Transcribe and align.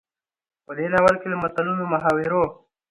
په 0.65 0.71
دې 0.77 0.85
ناول 0.93 1.15
کې 1.21 1.27
له 1.31 1.37
متلونو، 1.43 1.83
محاورو، 1.93 2.43